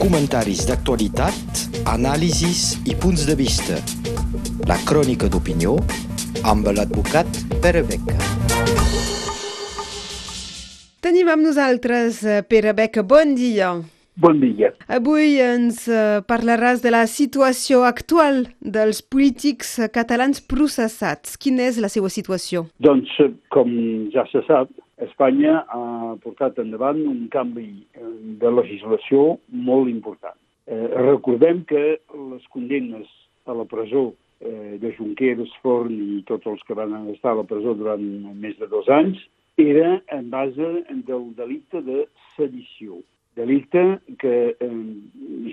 [0.00, 3.78] comentaris d'actualitat, anàlisis i punts de vista.
[4.68, 5.76] La crònica d'opinió
[6.48, 7.28] amb l'advocat
[7.62, 8.18] Pere Beca.
[11.00, 13.02] Tenim amb nosaltres eh, Pere Beca.
[13.02, 13.72] Bon dia.
[14.20, 14.72] Bon dia.
[14.92, 21.38] Avui ens eh, parlaràs de la situació actual dels polítics catalans processats.
[21.40, 22.66] Quina és la seva situació?
[22.84, 23.72] Doncs, eh, com
[24.12, 24.68] ja se sap,
[25.06, 28.12] Espanya ha portat endavant un canvi eh,
[28.42, 30.36] de legislació molt important.
[30.66, 31.84] Eh, recordem que
[32.32, 33.08] les condemnes
[33.46, 37.46] a la presó eh, de Junqueras, Forn i tots els que van estar a la
[37.48, 38.04] presó durant
[38.40, 39.22] més de dos anys
[39.60, 40.68] era en base
[41.08, 42.06] del delicte de
[42.36, 43.00] sedició.
[43.36, 44.70] Delicte que eh,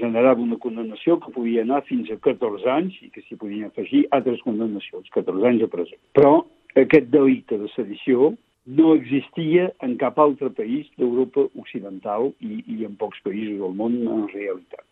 [0.00, 4.06] generava una condenació que podia anar fins a 14 anys i que s'hi podien afegir
[4.16, 5.98] altres condemnacions, 14 anys a presó.
[6.16, 6.34] Però
[6.76, 8.32] aquest delicte de sedició
[8.66, 14.00] no existia en cap altre país d'Europa Occidental i, i en pocs països del món
[14.02, 14.84] en realitat.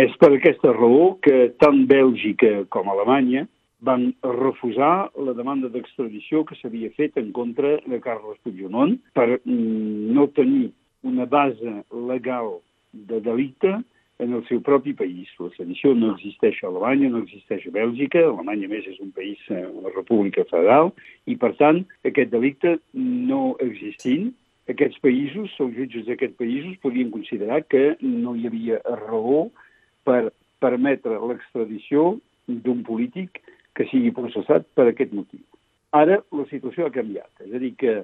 [0.00, 3.44] És per aquesta raó que tant Bèlgica com Alemanya
[3.84, 10.12] van refusar la demanda d'extradició que s'havia fet en contra de Carles Puigdemont per mm,
[10.16, 10.70] no tenir
[11.02, 12.54] una base legal
[12.92, 13.74] de delicte
[14.18, 15.30] en el seu propi país.
[15.40, 19.40] La sedició no existeix a Alemanya, no existeix a Bèlgica, Alemanya més és un país,
[19.50, 20.92] eh, una república federal,
[21.26, 24.30] i per tant aquest delicte no existint,
[24.70, 29.48] aquests països, els jutges d'aquests països, podien considerar que no hi havia raó
[30.06, 30.30] per
[30.62, 32.12] permetre l'extradició
[32.46, 33.42] d'un polític
[33.74, 35.42] que sigui processat per aquest motiu.
[35.92, 38.02] Ara la situació ha canviat, és a dir que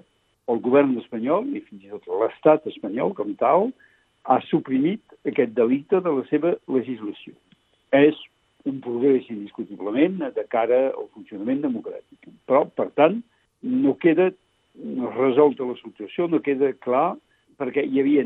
[0.48, 3.70] el govern espanyol, i fins i tot l'estat espanyol com tal,
[4.24, 7.34] ha suprimit aquest delicte de la seva legislació.
[7.94, 8.16] És
[8.68, 12.28] un progrés indiscutiblement de cara al funcionament democràtic.
[12.48, 13.20] Però, per tant,
[13.62, 14.30] no queda
[15.16, 17.16] resolta la situació, no queda clar,
[17.58, 18.24] perquè hi havia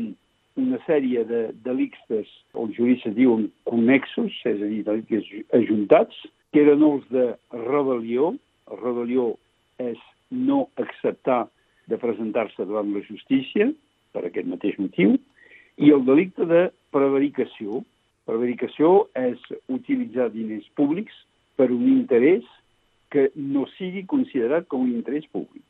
[0.61, 6.19] una sèrie de delictes, els juristes diuen connexos, és a dir, delictes ajuntats,
[6.53, 8.33] que eren els de rebel·lió.
[8.69, 9.31] La rebel·lió
[9.81, 9.97] és
[10.29, 11.47] no acceptar
[11.89, 13.71] de presentar-se davant la justícia,
[14.13, 15.17] per aquest mateix motiu,
[15.77, 17.81] i el delicte de prevaricació.
[18.29, 21.15] Prevaricació és utilitzar diners públics
[21.59, 22.45] per un interès
[23.13, 25.65] que no sigui considerat com un interès públic.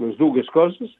[0.00, 0.90] Les dues coses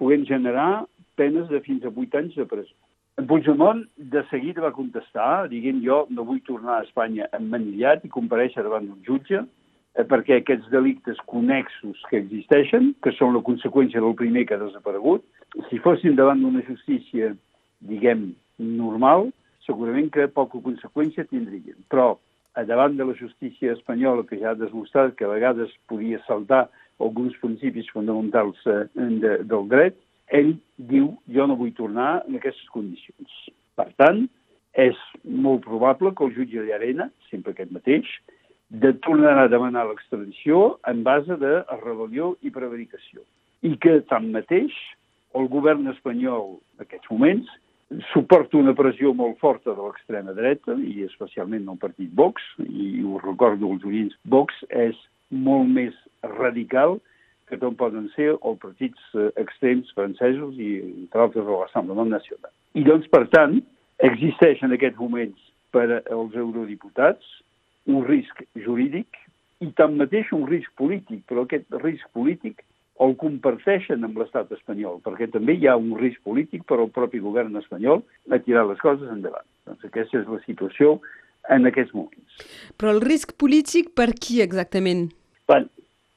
[0.00, 0.84] poden generar
[1.16, 2.74] penes de fins a 8 anys de presó.
[3.20, 8.12] En Puigdemont de seguida va contestar, dient jo no vull tornar a Espanya emmanillat i
[8.12, 14.00] compareixer davant d'un jutge, eh, perquè aquests delictes connexos que existeixen, que són la conseqüència
[14.00, 15.26] del primer que ha desaparegut,
[15.68, 17.34] si fossin davant d'una justícia
[17.88, 19.30] diguem, normal,
[19.66, 21.78] segurament que poca conseqüència tindrien.
[21.92, 22.16] Però,
[22.54, 26.66] a davant de la justícia espanyola, que ja ha demostrat que a vegades podia saltar
[27.02, 29.96] alguns principis fonamentals eh, de, del dret,
[30.32, 30.54] ell
[30.90, 33.32] diu jo no vull tornar en aquestes condicions.
[33.76, 34.26] Per tant,
[34.78, 38.08] és molt probable que el jutge d'Arena, sempre aquest mateix,
[38.72, 43.20] de tornar a demanar l'extradició en base de rebel·lió i prevaricació.
[43.62, 44.72] I que, tanmateix,
[45.36, 47.50] el govern espanyol, en aquests moments,
[48.12, 53.20] suporta una pressió molt forta de l'extrema dreta, i especialment del partit Vox, i ho
[53.22, 54.98] recordo als oients, Vox és
[55.30, 55.96] molt més
[56.38, 56.98] radical
[57.48, 60.72] que tot poden ser els partits eh, extrems francesos i,
[61.04, 62.52] entre altres, l'Assemblea Nacional.
[62.78, 63.58] I doncs, per tant,
[64.08, 67.28] existeix en aquests moments per als eurodiputats
[67.92, 69.18] un risc jurídic
[69.62, 72.62] i tanmateix un risc polític, però aquest risc polític
[73.02, 77.20] el comparteixen amb l'estat espanyol, perquè també hi ha un risc polític per al propi
[77.22, 79.46] govern espanyol a tirar les coses endavant.
[79.66, 80.98] Doncs aquesta és la situació
[81.50, 82.42] en aquests moments.
[82.78, 85.08] Però el risc polític per qui exactament?
[85.50, 85.62] Bé,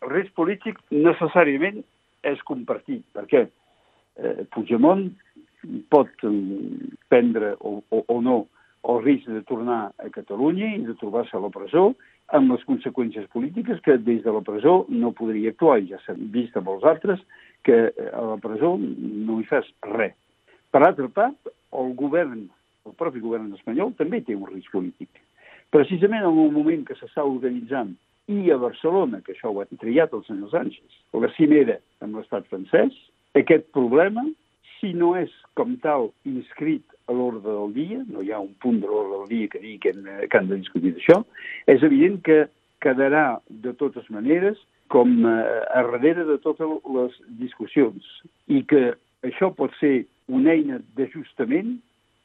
[0.06, 1.82] el risc polític necessàriament
[2.26, 5.08] és compartit, perquè eh, Puigdemont
[5.94, 8.44] pot mm, prendre o, o, o no
[8.86, 11.94] el risc de tornar a Catalunya i de trobar-se a la presó,
[12.34, 16.16] amb les conseqüències polítiques que des de la presó no podria actuar, i ja s'ha
[16.18, 17.22] vist amb els altres
[17.66, 20.16] que eh, a la presó no hi fas res.
[20.74, 22.48] Per altra part, el govern,
[22.86, 25.22] el propi govern espanyol, també té un risc polític.
[25.74, 27.94] Precisament en un moment que s'està organitzant
[28.32, 32.48] i a Barcelona, que això ho ha triat el senyor Sánchez, la cimera amb l'estat
[32.50, 32.96] francès,
[33.38, 34.24] aquest problema,
[34.80, 38.80] si no és com tal inscrit a l'ordre del dia, no hi ha un punt
[38.82, 41.22] de l'ordre del dia que digui que, hem, que han de discutir d'això,
[41.72, 42.46] és evident que
[42.86, 44.60] quedarà de totes maneres
[44.94, 45.36] com eh,
[45.74, 48.12] a darrere de totes les discussions
[48.48, 48.92] i que
[49.26, 51.78] això pot ser una eina d'ajustament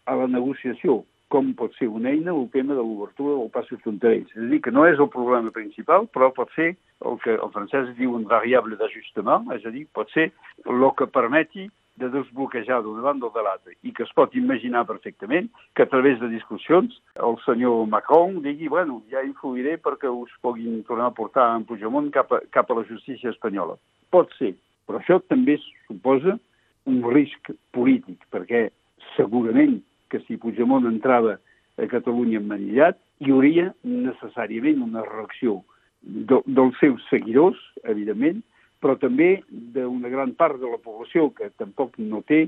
[0.08, 1.00] a la negociació,
[1.30, 4.30] com pot ser una eina el tema de l'obertura del passos fronterers.
[4.34, 6.72] És a dir, que no és el problema principal, però pot ser
[7.06, 10.30] el que el francès diu un variable d'ajustament, és a dir, pot ser
[10.66, 15.50] el que permeti de desbloquejar banda o de l'altra i que es pot imaginar perfectament
[15.74, 20.82] que a través de discussions el senyor Macron digui, bueno, ja influiré perquè us puguin
[20.84, 23.76] tornar a portar en Puigdemont cap a, cap a la justícia espanyola.
[24.10, 24.54] Pot ser,
[24.86, 26.38] però això també suposa
[26.86, 28.70] un risc polític, perquè
[29.16, 31.36] segurament que si Puigdemont entrava
[31.78, 35.60] a Catalunya emmanillat, hi hauria necessàriament una reacció
[36.00, 38.40] de, dels seus seguidors, evidentment,
[38.80, 42.46] però també d'una gran part de la població que tampoc no té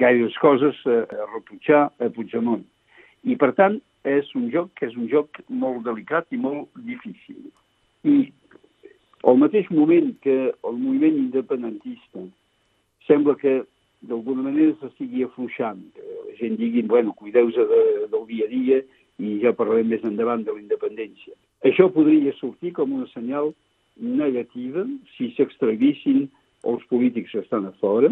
[0.00, 2.64] gaires coses a, a reprotxar a Puigdemont.
[3.26, 7.48] I, per tant, és un joc que és un joc molt delicat i molt difícil.
[8.06, 8.30] I
[9.26, 12.22] al mateix moment que el moviment independentista
[13.08, 13.58] sembla que
[14.06, 17.82] d'alguna manera s'estigui afluixant, la gent digui, bueno, cuideu-se de,
[18.12, 18.80] del dia a dia
[19.18, 21.34] i ja parlarem més endavant de la independència.
[21.66, 23.50] Això podria sortir com un senyal
[23.96, 24.84] negativa
[25.16, 26.26] si s'extravissin
[26.66, 28.10] els polítics que estan a fora,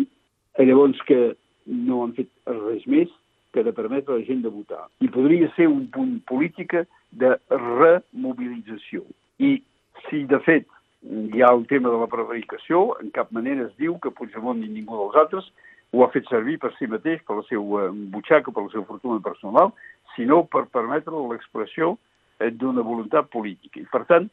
[0.59, 1.35] llavors que
[1.67, 3.11] no han fet res més
[3.55, 4.83] que de permetre a la gent de votar.
[5.01, 6.75] I podria ser un punt polític
[7.15, 9.05] de remobilització.
[9.39, 9.61] I
[10.09, 10.67] si, de fet,
[11.05, 14.71] hi ha el tema de la prevaricació, en cap manera es diu que Puigdemont ni
[14.73, 15.51] ningú dels altres
[15.95, 19.23] ho ha fet servir per si mateix, per la seva butxaca, per la seva fortuna
[19.23, 19.71] personal,
[20.17, 21.95] sinó per permetre l'expressió
[22.41, 23.79] eh, d'una voluntat política.
[23.79, 24.27] I, per tant,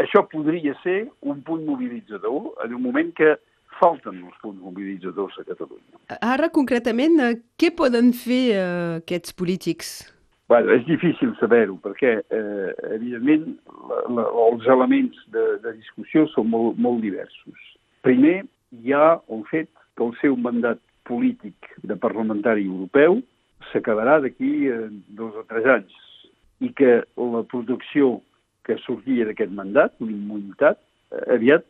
[0.00, 3.34] això podria ser un punt mobilitzador en un moment que
[3.80, 6.18] falten els punts mobilitzadors a Catalunya.
[6.20, 8.64] Ara, concretament, eh, què poden fer eh,
[9.02, 9.94] aquests polítics?
[10.48, 13.54] Bueno, és difícil saber-ho, perquè, eh, evidentment,
[13.88, 17.70] la, la, els elements de, de discussió són molt, molt diversos.
[18.04, 18.42] Primer,
[18.82, 23.22] hi ha el fet que el seu mandat polític de parlamentari europeu
[23.70, 25.96] s'acabarà d'aquí eh, dos o tres anys
[26.64, 28.18] i que la producció
[28.64, 30.80] que sortia d'aquest mandat, l'immunitat,
[31.30, 31.66] aviat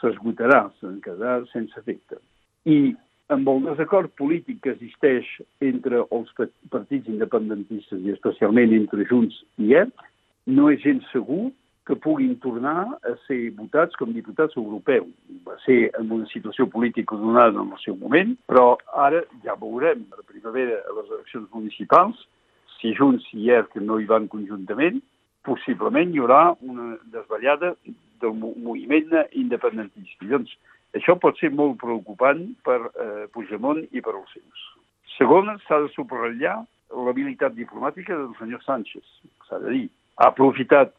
[0.00, 2.20] s'esgotarà, se'n quedarà sense efecte.
[2.68, 2.94] I
[3.34, 5.28] amb el desacord polític que existeix
[5.64, 6.30] entre els
[6.72, 10.04] partits independentistes i especialment entre Junts i ERC,
[10.48, 11.50] no és gens segur
[11.88, 15.08] que puguin tornar a ser votats com diputats europeus.
[15.44, 18.74] Va ser en una situació política donada en el seu moment, però
[19.06, 22.26] ara ja veurem a la primavera a les eleccions municipals
[22.78, 25.00] si Junts i ERC no hi van conjuntament,
[25.48, 27.74] possiblement hi haurà una desvetllada
[28.22, 30.24] del moviment independentista.
[30.24, 30.54] I doncs,
[30.96, 34.66] això pot ser molt preocupant per eh, Puigdemont i per als seus.
[35.16, 36.60] Segona, s'ha de subratllar
[36.94, 39.04] l'habilitat diplomàtica del senyor Sánchez,
[39.48, 39.86] s'ha de dir.
[40.18, 40.94] Ha aprofitat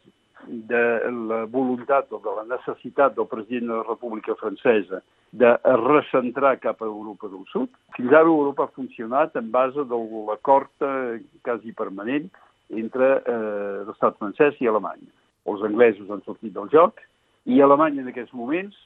[0.46, 0.82] de
[1.28, 5.50] la voluntat o de la necessitat del president de la República Francesa de
[5.82, 7.68] recentrar cap a Europa del Sud.
[7.96, 9.98] Fins ara Europa ha funcionat en base de
[10.28, 12.30] l'acord eh, quasi permanent
[12.70, 15.10] entre eh, l'estat francès i Alemanya.
[15.50, 17.00] Els anglesos han sortit del joc
[17.50, 18.76] i Alemanya en aquests moments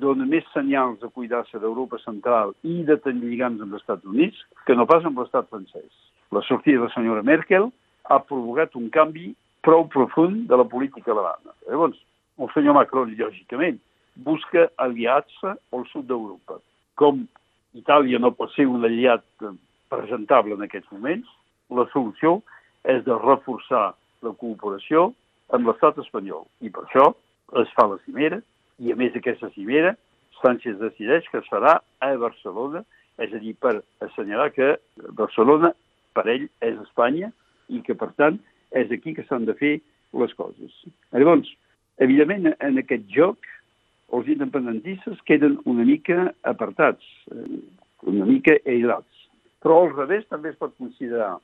[0.00, 4.44] dona més senyals de cuidar-se d'Europa central i de tenir lligams amb els Estats Units
[4.66, 5.90] que no pas amb l'estat francès.
[6.30, 7.70] La sortida de la senyora Merkel
[8.10, 9.32] ha provocat un canvi
[9.66, 11.54] prou profund de la política alemana.
[11.68, 11.98] Llavors,
[12.38, 13.80] el senyor Macron, lògicament,
[14.16, 16.60] busca aliats-se al sud d'Europa.
[16.96, 17.26] Com
[17.76, 19.24] Itàlia no pot ser un aliat
[19.92, 21.28] presentable en aquests moments,
[21.70, 22.40] la solució
[22.88, 23.90] és de reforçar
[24.24, 25.10] la cooperació
[25.54, 26.46] amb l'estat espanyol.
[26.64, 27.10] I per això
[27.60, 28.40] es fa la cimera,
[28.80, 29.96] i a més d'aquesta cimera,
[30.40, 32.84] Sánchez decideix que es farà a Barcelona,
[33.20, 34.72] és a dir, per assenyalar que
[35.18, 35.74] Barcelona,
[36.16, 37.28] per ell, és Espanya
[37.68, 38.38] i que, per tant,
[38.72, 39.74] és aquí que s'han de fer
[40.16, 40.72] les coses.
[41.12, 41.50] Llavors,
[42.00, 43.44] evidentment, en aquest joc,
[44.16, 47.60] els independentistes queden una mica apartats, eh,
[48.10, 49.28] una mica aïllats.
[49.60, 51.36] Però al revés també es pot considerar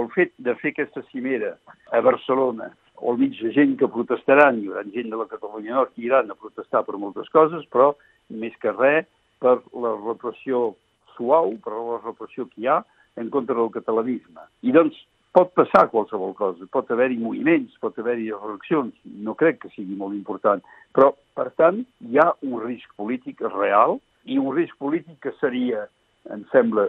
[0.00, 1.56] el fet de fer aquesta cimera
[1.92, 2.70] a Barcelona
[3.02, 6.30] al mig de gent que protestaran, hi haurà gent de la Catalunya Nord que iran
[6.30, 7.92] a protestar per moltes coses, però
[8.30, 9.08] més que res
[9.42, 10.70] per la repressió
[11.16, 12.80] suau, per la repressió que hi ha
[13.20, 14.48] en contra del catalanisme.
[14.64, 14.96] I doncs
[15.36, 20.16] pot passar qualsevol cosa, pot haver-hi moviments, pot haver-hi reaccions, no crec que sigui molt
[20.16, 20.64] important,
[20.96, 25.84] però, per tant, hi ha un risc polític real i un risc polític que seria,
[26.32, 26.88] em sembla,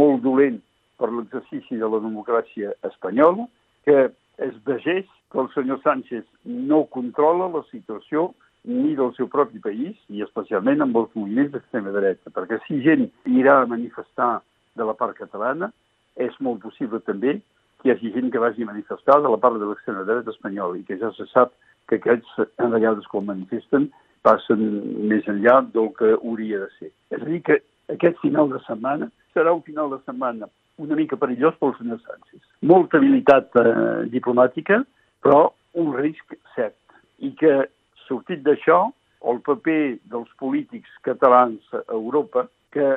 [0.00, 0.62] molt dolent
[0.98, 3.46] per l'exercici de la democràcia espanyola,
[3.84, 8.32] que es vegés que el senyor Sánchez no controla la situació
[8.64, 13.10] ni del seu propi país, i especialment amb els moviments d'extrema dreta, perquè si gent
[13.28, 14.38] irà a manifestar
[14.74, 15.70] de la part catalana,
[16.16, 17.40] és molt possible també
[17.82, 20.78] que hi hagi gent que vagi a manifestar de la part de l'extrema dreta espanyola
[20.78, 21.52] i que ja se sap
[21.90, 23.90] que aquests, en vegades quan manifesten,
[24.24, 24.62] passen
[25.10, 26.90] més enllà del que hauria de ser.
[27.12, 27.58] És a dir, que
[27.92, 30.48] aquest final de setmana serà un final de setmana
[30.82, 32.42] una mica perillós pel senyor Sánchez.
[32.66, 34.80] Molta habilitat eh, diplomàtica,
[35.24, 35.46] però
[35.80, 36.78] un risc cert.
[37.22, 37.54] I que,
[38.08, 38.84] sortit d'això,
[39.30, 42.96] el paper dels polítics catalans a Europa, que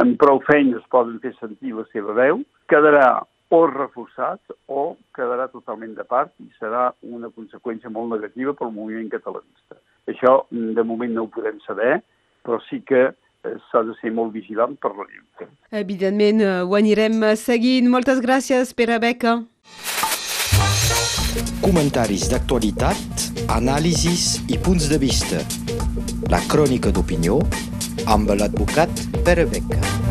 [0.00, 5.92] amb prou feines poden fer sentir la seva veu, quedarà o reforçat o quedarà totalment
[5.98, 9.76] de part i serà una conseqüència molt negativa pel moviment catalanista.
[10.08, 11.98] Això de moment no ho podem saber,
[12.42, 15.51] però sí que eh, s'ha de ser molt vigilant per la lluita.
[15.72, 17.88] Evidentment, eh, ho anirem seguint.
[17.88, 19.38] Moltes gràcies, Pere Beca.
[21.62, 23.24] Comentaris d'actualitat,
[23.56, 25.40] anàlisis i punts de vista.
[26.28, 27.40] La crònica d'opinió
[28.04, 30.01] amb l'advocat Pere Beca.